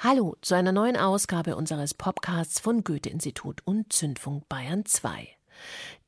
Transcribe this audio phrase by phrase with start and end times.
[0.00, 5.28] Hallo zu einer neuen Ausgabe unseres Podcasts von Goethe-Institut und Zündfunk Bayern 2.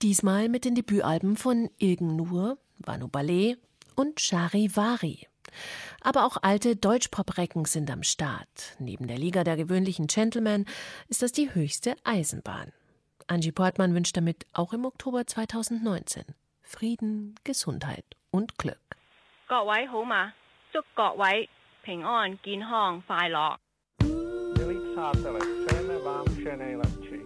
[0.00, 3.58] Diesmal mit den Debütalben von Ilgen Nur, Vanu Ballet
[3.96, 5.26] und Charivari.
[6.02, 8.76] Aber auch alte Deutschpop-Recken sind am Start.
[8.78, 10.66] Neben der Liga der gewöhnlichen Gentlemen
[11.08, 12.72] ist das die höchste Eisenbahn.
[13.26, 16.22] Angie Portmann wünscht damit auch im Oktober 2019
[16.62, 18.78] Frieden, Gesundheit und Glück.
[19.48, 20.32] 各位好嘛，
[20.72, 21.48] 祝各位
[21.82, 23.56] 平安、健康、快乐。
[25.00, 27.19] přátelé, přejeme vám vše nejlepší.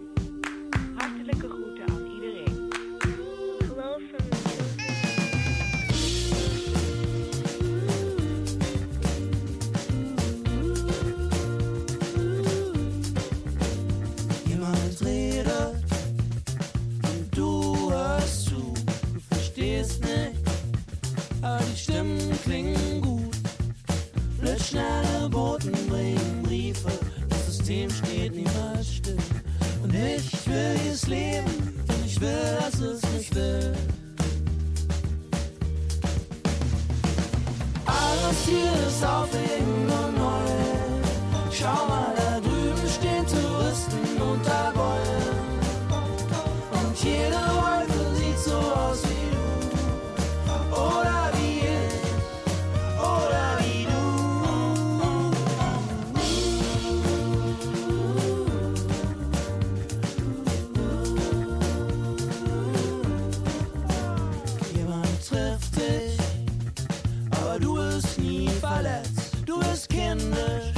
[68.17, 69.31] Nie verletzt.
[69.45, 70.73] Du bist kindisch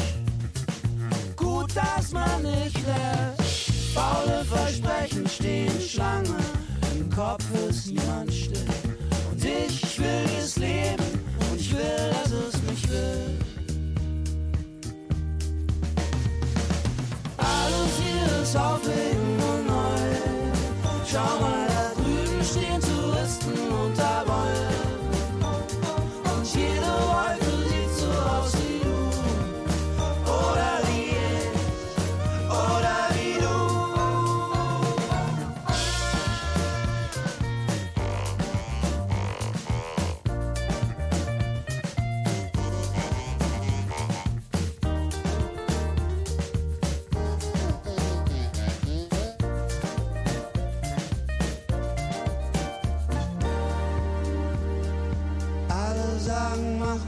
[1.36, 3.72] gut, dass man nicht lässt.
[3.94, 6.38] Faule Versprechen stehen Schlange,
[6.96, 8.66] im Kopf ist niemand still.
[9.32, 11.04] Und ich will dieses Leben
[11.50, 13.40] und ich will, dass es mich will.
[17.38, 19.98] Alles hier ist aufregend und neu.
[21.10, 24.27] Schau mal, da drüben stehen Touristen unter Bäumen.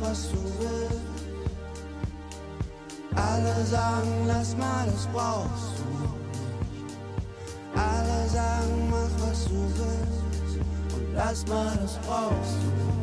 [0.10, 1.00] Was du willst.
[3.16, 6.40] Alle sagen, lass mal, das brauchst du nicht.
[7.76, 10.56] Alle sagen, mach was du willst.
[10.96, 12.99] Und lass mal, das brauchst du nicht.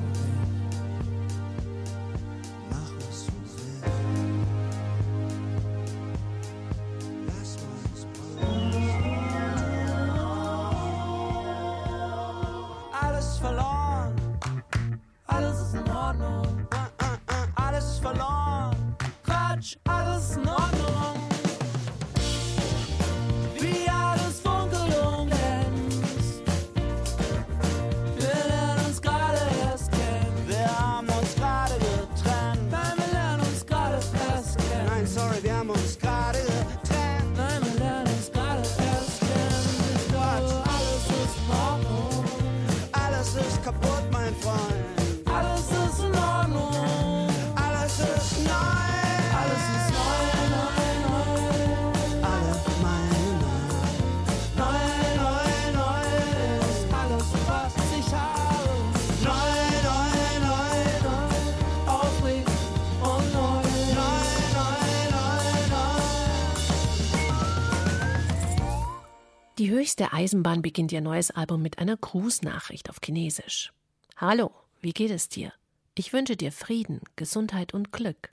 [69.98, 73.72] Höchste Eisenbahn beginnt ihr neues Album mit einer Grußnachricht auf Chinesisch.
[74.18, 74.50] Hallo,
[74.82, 75.54] wie geht es dir?
[75.94, 78.30] Ich wünsche dir Frieden, Gesundheit und Glück.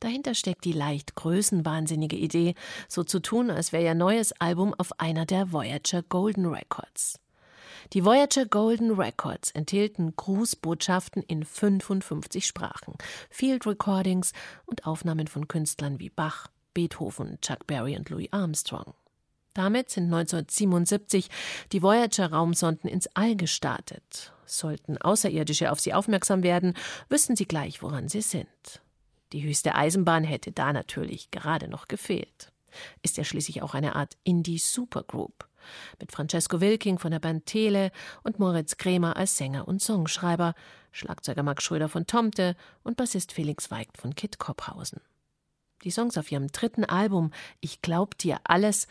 [0.00, 2.56] Dahinter steckt die leicht größenwahnsinnige Idee,
[2.88, 7.20] so zu tun, als wäre ihr neues Album auf einer der Voyager Golden Records.
[7.92, 12.94] Die Voyager Golden Records enthielten Grußbotschaften in 55 Sprachen,
[13.30, 14.32] Field Recordings
[14.66, 18.94] und Aufnahmen von Künstlern wie Bach, Beethoven, Chuck Berry und Louis Armstrong.
[19.54, 21.28] Damit sind 1977
[21.72, 24.32] die Voyager-Raumsonden ins All gestartet.
[24.46, 26.74] Sollten Außerirdische auf sie aufmerksam werden,
[27.08, 28.48] wüssten sie gleich, woran sie sind.
[29.32, 32.52] Die höchste Eisenbahn hätte da natürlich gerade noch gefehlt.
[33.02, 35.46] Ist ja schließlich auch eine Art Indie-Supergroup.
[36.00, 37.90] Mit Francesco Wilking von der Band Tele
[38.22, 40.54] und Moritz Krämer als Sänger und Songschreiber,
[40.92, 45.00] Schlagzeuger Max Schröder von Tomte und Bassist Felix Weigt von Kit Kopphausen.
[45.84, 48.88] Die Songs auf ihrem dritten Album Ich glaub dir alles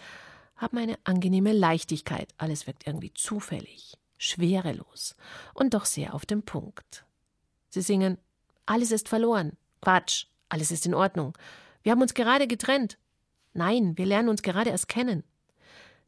[0.57, 2.33] haben eine angenehme Leichtigkeit.
[2.37, 5.15] Alles wirkt irgendwie zufällig, schwerelos
[5.53, 7.05] und doch sehr auf den Punkt.
[7.69, 8.17] Sie singen
[8.65, 9.55] Alles ist verloren.
[9.81, 11.37] Quatsch, alles ist in Ordnung.
[11.83, 12.97] Wir haben uns gerade getrennt.
[13.53, 15.23] Nein, wir lernen uns gerade erst kennen.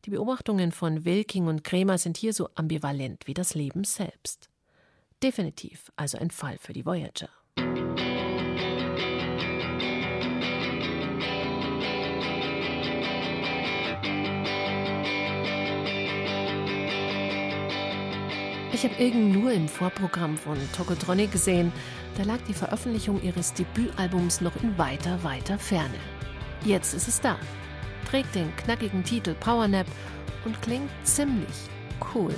[0.05, 4.49] Die Beobachtungen von Wilking und Kremer sind hier so ambivalent wie das Leben selbst.
[5.21, 7.29] Definitiv also ein Fall für die Voyager.
[18.81, 21.73] Ich habe irgend nur im Vorprogramm von Tokotronic gesehen,
[22.15, 25.99] da lag die Veröffentlichung ihres Debütalbums noch in weiter, weiter Ferne.
[26.63, 27.37] Jetzt ist es da,
[28.09, 29.85] trägt den knackigen Titel Powernap
[30.45, 31.49] und klingt ziemlich
[32.15, 32.33] cool.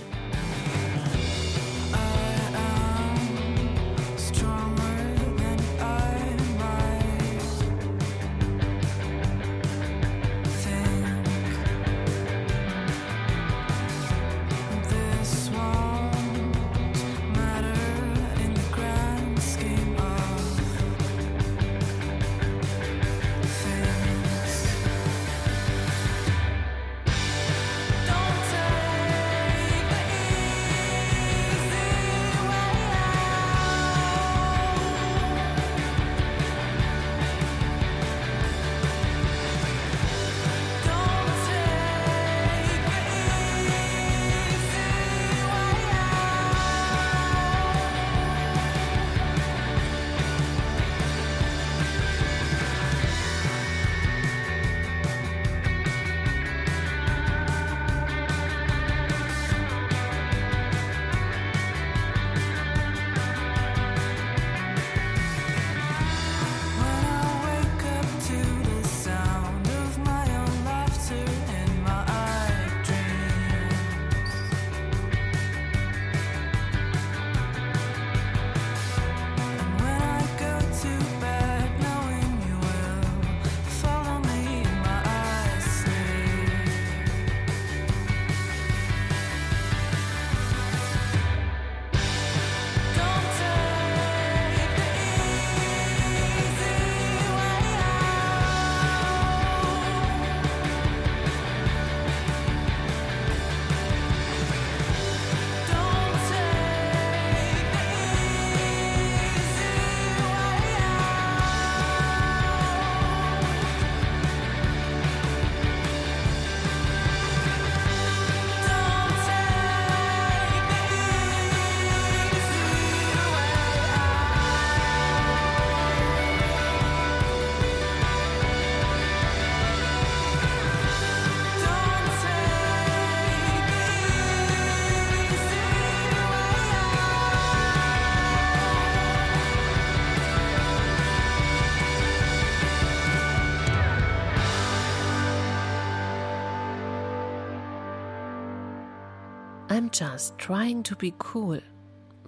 [150.01, 151.59] Just trying to be cool,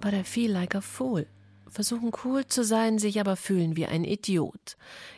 [0.00, 1.26] but I feel like a fool.
[1.68, 4.76] Versuchen cool zu sein, sich aber fühlen wie ein Idiot.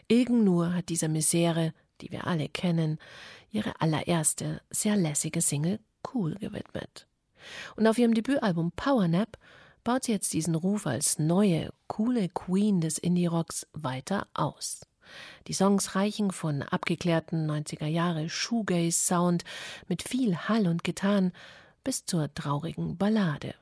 [0.08, 2.98] Irgend nur hat dieser Misere, die wir alle kennen,
[3.50, 5.80] ihre allererste, sehr lässige Single
[6.14, 7.06] Cool gewidmet.
[7.76, 9.36] Und auf ihrem Debütalbum Powernap
[9.84, 14.80] baut sie jetzt diesen Ruf als neue, coole Queen des Indie-Rocks weiter aus.
[15.46, 19.44] Die Songs reichen von abgeklärten 90er Jahre Shoegaze-Sound
[19.88, 21.32] mit viel Hall und Gitarren
[21.86, 23.54] bis zur traurigen Ballade.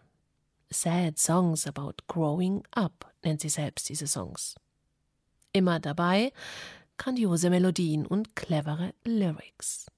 [0.70, 4.54] Sad Songs about Growing Up nennt sie selbst diese Songs.
[5.52, 6.32] Immer dabei
[6.96, 9.88] grandiose Melodien und clevere Lyrics.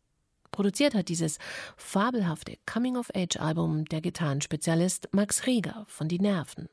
[0.50, 1.38] Produziert hat dieses
[1.76, 6.68] fabelhafte Coming-of-Age-Album der Gitarrenspezialist Max Rieger von Die Nerven.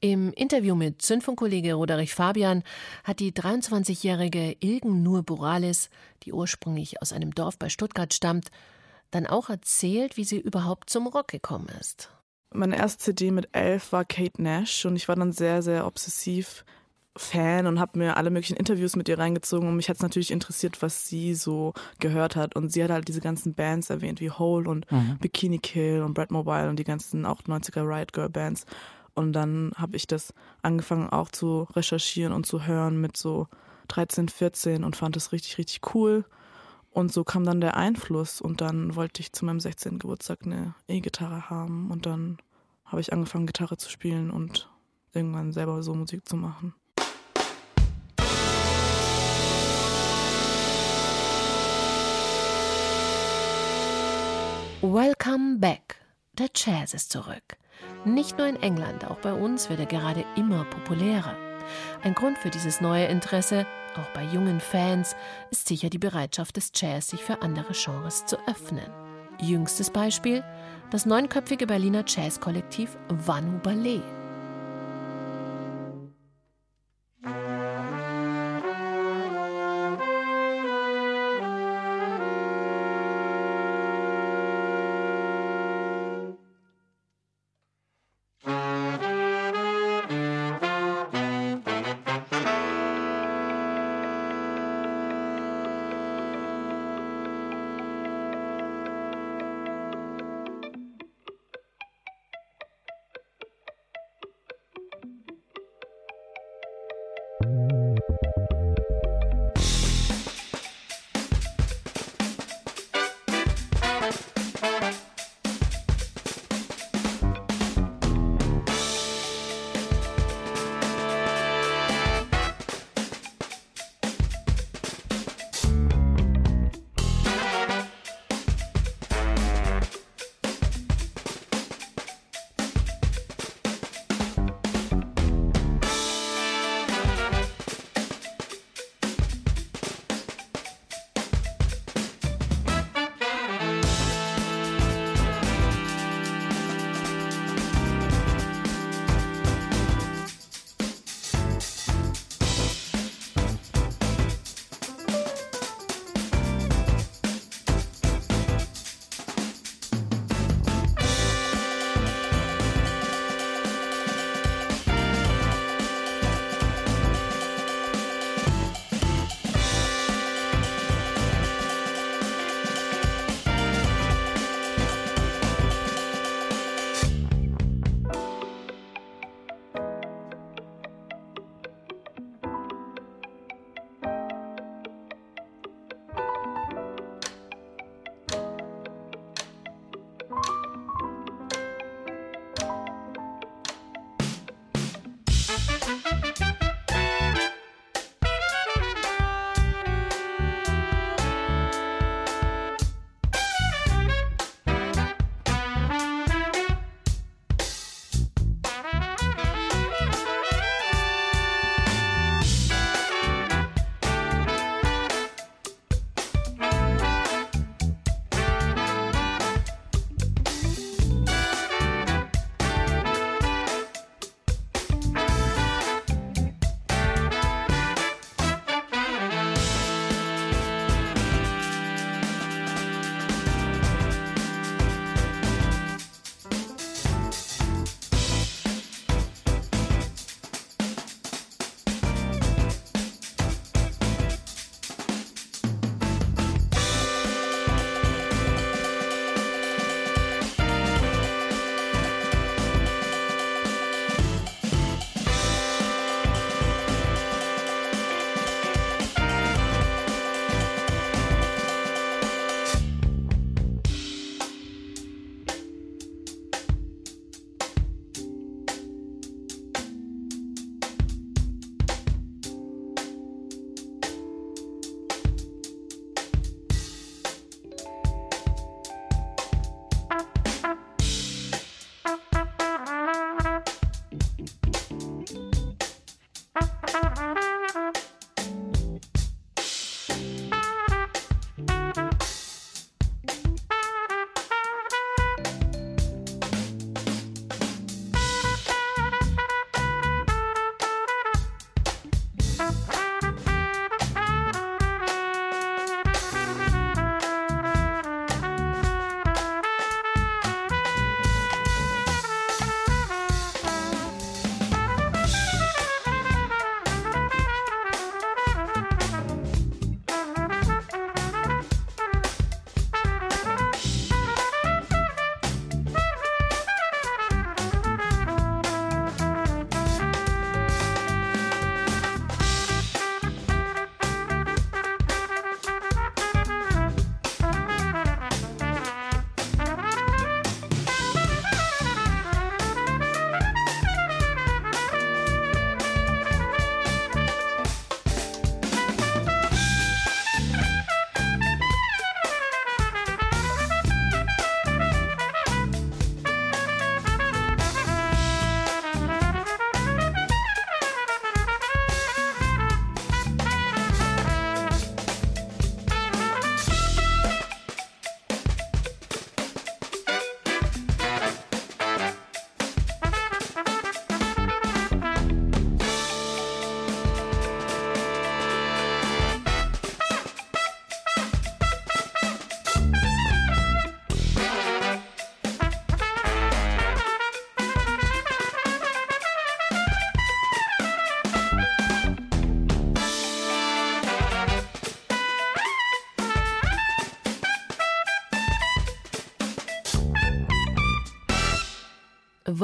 [0.00, 2.62] Im Interview mit Zündfunkkollege Roderich Fabian
[3.04, 5.88] hat die 23-jährige Ilgen Nur Boralis,
[6.24, 8.50] die ursprünglich aus einem Dorf bei Stuttgart stammt,
[9.12, 12.10] dann auch erzählt, wie sie überhaupt zum Rock gekommen ist.
[12.52, 16.64] Meine erste CD mit elf war Kate Nash und ich war dann sehr, sehr obsessiv
[17.14, 20.30] Fan und habe mir alle möglichen Interviews mit ihr reingezogen und mich hat es natürlich
[20.30, 22.56] interessiert, was sie so gehört hat.
[22.56, 25.18] Und sie hat halt diese ganzen Bands erwähnt, wie Hole und mhm.
[25.20, 28.64] Bikini Kill und Brad Mobile und die ganzen auch 90er Riot Girl Bands.
[29.14, 33.46] Und dann habe ich das angefangen auch zu recherchieren und zu hören mit so
[33.88, 36.24] 13, 14 und fand es richtig, richtig cool.
[36.92, 39.98] Und so kam dann der Einfluss und dann wollte ich zu meinem 16.
[39.98, 42.36] Geburtstag eine E-Gitarre haben und dann
[42.84, 44.68] habe ich angefangen, Gitarre zu spielen und
[45.14, 46.74] irgendwann selber so Musik zu machen.
[54.82, 55.96] Welcome back.
[56.36, 57.56] Der Jazz ist zurück.
[58.04, 61.51] Nicht nur in England, auch bei uns wird er gerade immer populärer.
[62.02, 63.66] Ein Grund für dieses neue Interesse,
[63.96, 65.16] auch bei jungen Fans,
[65.50, 68.90] ist sicher die Bereitschaft des Jazz, sich für andere Genres zu öffnen.
[69.40, 70.44] Jüngstes Beispiel:
[70.90, 74.02] das neunköpfige Berliner Jazzkollektiv Vanu Ballet.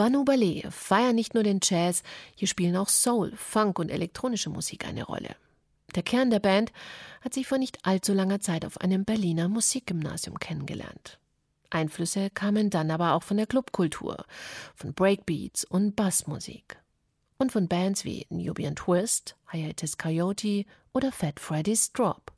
[0.09, 2.03] Vanu Ballet feiern nicht nur den Jazz,
[2.35, 5.37] hier spielen auch Soul, Funk und elektronische Musik eine Rolle.
[5.95, 6.73] Der Kern der Band
[7.21, 11.19] hat sich vor nicht allzu langer Zeit auf einem Berliner Musikgymnasium kennengelernt.
[11.69, 14.25] Einflüsse kamen dann aber auch von der Clubkultur,
[14.75, 16.79] von Breakbeats und Bassmusik.
[17.37, 22.33] Und von Bands wie Nubian Twist, Hiatus Coyote oder Fat Freddy's Drop.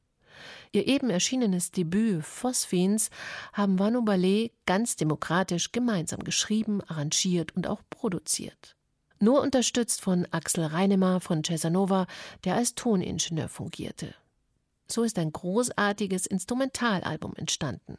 [0.73, 3.11] Ihr eben erschienenes Debüt Phosphines
[3.53, 8.77] haben Vanu Ballet ganz demokratisch gemeinsam geschrieben, arrangiert und auch produziert.
[9.19, 12.07] Nur unterstützt von Axel Reinemer von Cesanova,
[12.45, 14.15] der als Toningenieur fungierte.
[14.91, 17.99] So ist ein großartiges Instrumentalalbum entstanden.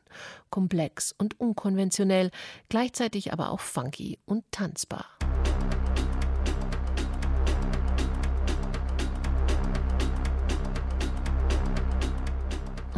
[0.50, 2.31] Komplex und unkonventionell,
[2.69, 5.05] gleichzeitig aber auch funky und tanzbar.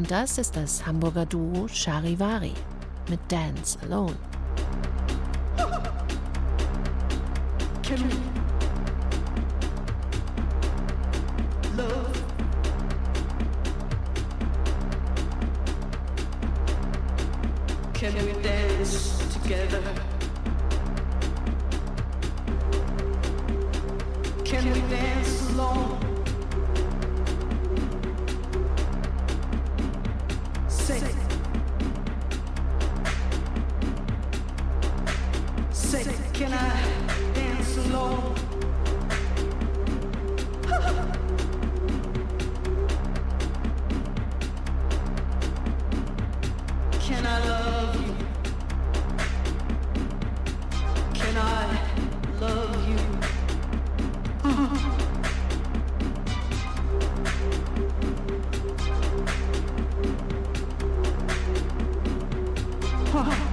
[0.03, 2.51] Und das ist das Hamburger Duo Charivari
[3.07, 4.17] mit Dance Alone.
[7.81, 8.13] Can we
[11.77, 12.11] love?
[17.93, 19.79] Can we dance together?
[24.43, 26.12] Can we dance alone?
[63.23, 63.52] Can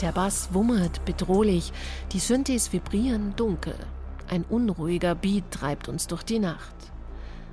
[0.00, 1.72] Der Bass wummert bedrohlich,
[2.12, 3.74] die Synthes vibrieren dunkel.
[4.30, 6.74] Ein unruhiger Beat treibt uns durch die Nacht.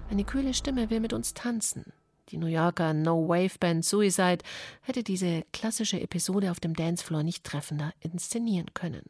[0.09, 1.91] Eine kühle Stimme will mit uns tanzen.
[2.29, 4.39] Die New Yorker No-Wave-Band Suicide
[4.81, 9.03] hätte diese klassische Episode auf dem Dancefloor nicht treffender inszenieren können.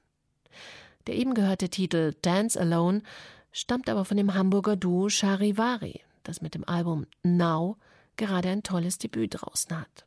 [1.05, 3.03] Der eben gehörte Titel Dance Alone
[3.51, 7.77] stammt aber von dem Hamburger Duo Charivari, das mit dem Album Now
[8.15, 10.06] gerade ein tolles Debüt draußen hat.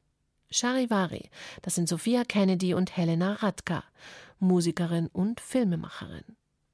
[0.53, 1.31] Charivari,
[1.63, 3.85] das sind Sophia Kennedy und Helena Radka,
[4.41, 6.25] Musikerin und Filmemacherin.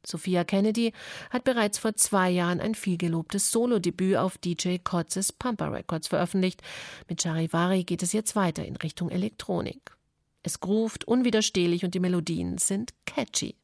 [0.06, 0.92] Sophia Kennedy
[1.30, 6.62] hat bereits vor zwei Jahren ein vielgelobtes Solo-Debüt auf DJ Kotzes Pampa Records veröffentlicht.
[7.08, 9.96] Mit Charivari geht es jetzt weiter in Richtung Elektronik.
[10.42, 13.56] Es groovt unwiderstehlich und die Melodien sind catchy.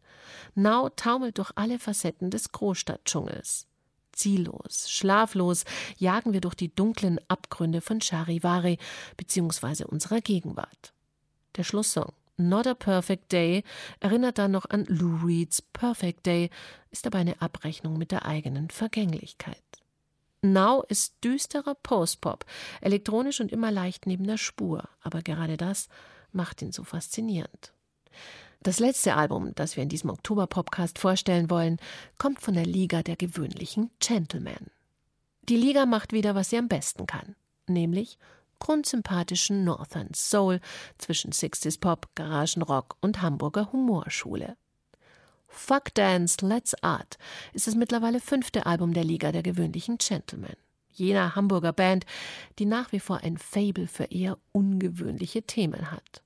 [0.55, 3.66] Now taumelt durch alle Facetten des Großstadtdschungels.
[4.12, 5.64] Ziellos, schlaflos
[5.96, 8.79] jagen wir durch die dunklen Abgründe von Charivari
[9.16, 9.85] bzw.
[9.85, 10.92] unserer Gegenwart.
[11.57, 13.62] Der Schlusssong Not a Perfect Day
[14.01, 16.51] erinnert dann noch an Lou Reeds Perfect Day,
[16.90, 19.62] ist aber eine Abrechnung mit der eigenen Vergänglichkeit.
[20.40, 22.44] Now ist düsterer Postpop,
[22.81, 25.88] elektronisch und immer leicht neben der Spur, aber gerade das
[26.33, 27.72] macht ihn so faszinierend.
[28.62, 31.79] Das letzte Album, das wir in diesem Oktober-Podcast vorstellen wollen,
[32.16, 34.70] kommt von der Liga der gewöhnlichen Gentlemen.
[35.48, 37.35] Die Liga macht wieder, was sie am besten kann,
[37.66, 38.18] nämlich
[38.61, 40.61] grundsympathischen Northern Soul
[40.96, 44.57] zwischen 60s Pop, Garagenrock und Hamburger Humorschule.
[45.48, 47.18] Fuck Dance, Let's Art
[47.53, 50.55] ist das mittlerweile fünfte Album der Liga der gewöhnlichen Gentlemen.
[50.92, 52.07] Jener Hamburger Band,
[52.61, 56.22] die nach wie vor ein Fable für eher ungewöhnliche Themen hat.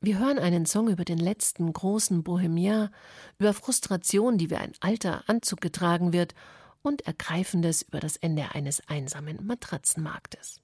[0.00, 2.90] Wir hören einen Song über den letzten großen Bohemian,
[3.38, 6.34] über Frustration, die wie ein alter Anzug getragen wird,
[6.82, 10.60] und Ergreifendes über das Ende eines einsamen Matratzenmarktes.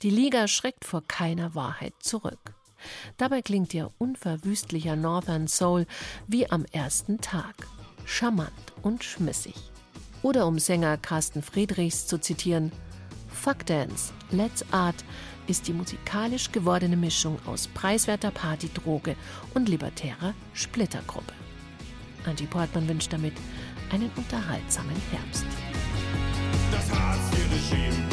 [0.00, 2.54] Die Liga schreckt vor keiner Wahrheit zurück.
[3.16, 5.86] Dabei klingt ihr unverwüstlicher Northern Soul
[6.26, 7.54] wie am ersten Tag.
[8.04, 9.54] Charmant und schmissig.
[10.22, 12.72] Oder um Sänger Carsten Friedrichs zu zitieren,
[13.28, 15.04] Fuck Dance, Let's Art
[15.46, 19.16] ist die musikalisch gewordene Mischung aus preiswerter Partydroge
[19.54, 21.32] und libertärer Splittergruppe.
[22.24, 23.34] Angie Portman wünscht damit
[23.90, 25.46] einen unterhaltsamen Herbst.
[26.72, 28.11] das Hartz-IV-Regime.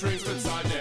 [0.00, 0.79] trees beside me.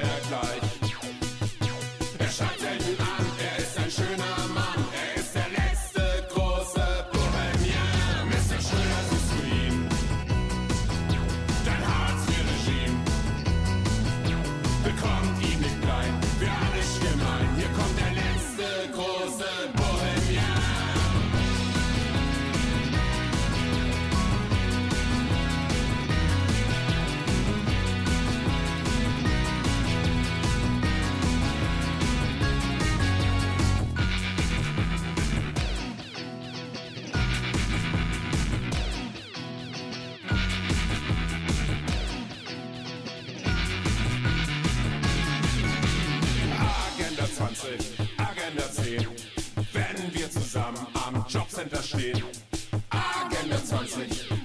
[54.10, 54.39] Bye.